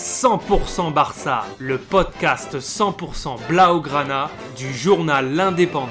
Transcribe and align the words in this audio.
100% 0.00 0.94
Barça, 0.94 1.44
le 1.58 1.76
podcast 1.76 2.58
100% 2.58 3.36
Blaugrana 3.48 4.30
du 4.56 4.72
journal 4.72 5.34
L'Indépendant. 5.34 5.90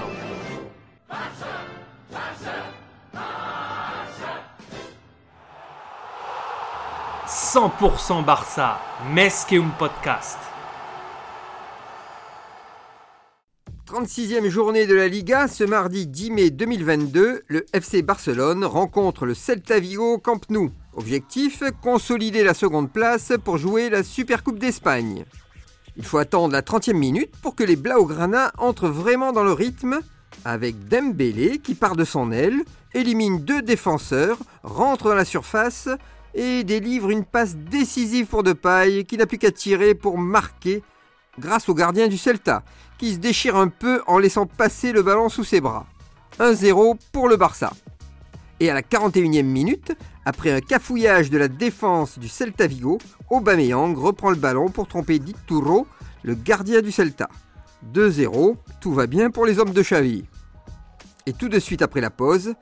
«100% 7.27 8.25
Barça, 8.25 8.79
Mesqueum 9.13 9.69
Podcast. 9.77 10.39
36e 13.85 14.49
journée 14.49 14.87
de 14.87 14.95
la 14.95 15.07
Liga, 15.07 15.47
ce 15.47 15.63
mardi 15.63 16.07
10 16.07 16.31
mai 16.31 16.49
2022, 16.49 17.43
le 17.45 17.65
FC 17.73 18.01
Barcelone 18.01 18.65
rencontre 18.65 19.27
le 19.27 19.35
Celta 19.35 19.79
Vigo 19.79 20.17
Camp 20.17 20.49
Nou. 20.49 20.71
Objectif, 20.99 21.63
consolider 21.81 22.43
la 22.43 22.53
seconde 22.53 22.91
place 22.91 23.31
pour 23.45 23.57
jouer 23.57 23.89
la 23.89 24.03
Supercoupe 24.03 24.59
d'Espagne. 24.59 25.23
Il 25.95 26.03
faut 26.03 26.17
attendre 26.17 26.51
la 26.51 26.61
30e 26.61 26.91
minute 26.91 27.31
pour 27.41 27.55
que 27.55 27.63
les 27.63 27.77
Blaugrana 27.77 28.51
entrent 28.57 28.89
vraiment 28.89 29.31
dans 29.31 29.45
le 29.45 29.53
rythme, 29.53 30.01
avec 30.43 30.89
Dembélé 30.89 31.59
qui 31.59 31.73
part 31.73 31.95
de 31.95 32.03
son 32.03 32.33
aile, 32.33 32.63
élimine 32.93 33.45
deux 33.45 33.61
défenseurs, 33.61 34.39
rentre 34.61 35.05
dans 35.05 35.15
la 35.15 35.23
surface 35.23 35.87
et 36.33 36.65
délivre 36.65 37.11
une 37.11 37.23
passe 37.23 37.55
décisive 37.55 38.25
pour 38.25 38.43
Depay 38.43 39.05
qui 39.05 39.15
n'a 39.15 39.25
plus 39.25 39.37
qu'à 39.37 39.51
tirer 39.51 39.95
pour 39.95 40.17
marquer 40.17 40.83
grâce 41.39 41.69
au 41.69 41.73
gardien 41.73 42.09
du 42.09 42.17
Celta, 42.17 42.61
qui 42.97 43.13
se 43.13 43.19
déchire 43.19 43.55
un 43.55 43.69
peu 43.69 44.01
en 44.05 44.17
laissant 44.19 44.45
passer 44.45 44.91
le 44.91 45.01
ballon 45.01 45.29
sous 45.29 45.45
ses 45.45 45.61
bras. 45.61 45.85
1-0 46.39 46.97
pour 47.13 47.29
le 47.29 47.37
Barça. 47.37 47.71
Et 48.59 48.69
à 48.69 48.73
la 48.73 48.81
41e 48.81 49.43
minute, 49.43 49.93
après 50.25 50.51
un 50.51 50.59
cafouillage 50.59 51.29
de 51.29 51.37
la 51.37 51.47
défense 51.47 52.19
du 52.19 52.27
Celta 52.27 52.67
Vigo, 52.67 52.97
Aubameyang 53.29 53.95
reprend 53.95 54.29
le 54.29 54.35
ballon 54.35 54.69
pour 54.69 54.87
tromper 54.87 55.19
Dituro, 55.19 55.87
le 56.23 56.35
gardien 56.35 56.81
du 56.81 56.91
Celta. 56.91 57.29
2-0, 57.93 58.57
tout 58.81 58.93
va 58.93 59.07
bien 59.07 59.29
pour 59.29 59.45
les 59.45 59.59
hommes 59.59 59.71
de 59.71 59.81
Xavi. 59.81 60.25
Et 61.25 61.33
tout 61.33 61.47
de 61.47 61.59
suite 61.59 61.81
après 61.81 62.01
la 62.01 62.09
pause, 62.09 62.53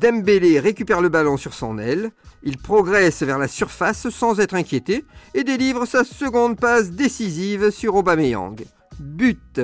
Dembélé 0.00 0.60
récupère 0.60 1.00
le 1.00 1.08
ballon 1.08 1.36
sur 1.36 1.52
son 1.52 1.78
aile, 1.78 2.12
il 2.44 2.56
progresse 2.56 3.22
vers 3.22 3.38
la 3.38 3.48
surface 3.48 4.08
sans 4.08 4.38
être 4.38 4.54
inquiété 4.54 5.04
et 5.34 5.42
délivre 5.42 5.84
sa 5.84 6.04
seconde 6.04 6.58
passe 6.58 6.90
décisive 6.90 7.70
sur 7.70 7.96
Aubameyang. 7.96 8.64
But 9.00 9.60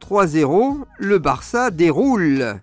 3-0, 0.00 0.84
le 0.98 1.18
Barça 1.18 1.70
déroule. 1.70 2.60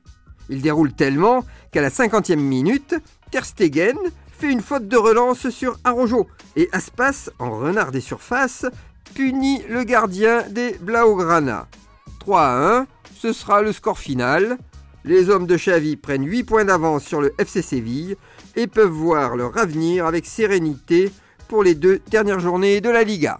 Il 0.50 0.62
déroule 0.62 0.94
tellement 0.94 1.44
qu'à 1.72 1.82
la 1.82 1.90
50e 1.90 2.36
minute, 2.36 2.96
Ter 3.32 3.46
Stegen 3.46 3.98
fait 4.38 4.52
une 4.52 4.62
faute 4.62 4.88
de 4.88 4.98
relance 4.98 5.50
sur 5.50 5.78
Arojo 5.84 6.28
et 6.56 6.70
Aspas, 6.72 7.30
en 7.40 7.52
renard 7.52 7.92
des 7.92 8.02
surfaces, 8.02 8.66
punit 9.14 9.62
le 9.70 9.84
gardien 9.84 10.44
des 10.50 10.73
Blaugrana. 10.82 11.68
3 12.20 12.42
1, 12.42 12.88
ce 13.16 13.34
sera 13.34 13.62
le 13.62 13.72
score 13.72 14.00
final. 14.00 14.58
Les 15.04 15.30
hommes 15.30 15.48
de 15.48 15.56
Xavi 15.56 15.96
prennent 15.96 16.28
8 16.28 16.44
points 16.44 16.66
d'avance 16.66 17.04
sur 17.04 17.22
le 17.22 17.34
FC 17.38 17.62
Séville 17.62 18.18
et 18.56 18.68
peuvent 18.68 18.90
voir 18.90 19.36
leur 19.36 19.58
avenir 19.58 20.06
avec 20.06 20.26
sérénité 20.26 21.12
pour 21.48 21.64
les 21.64 21.76
deux 21.76 22.02
dernières 22.10 22.40
journées 22.40 22.82
de 22.82 22.90
la 22.90 23.04
Liga. 23.04 23.40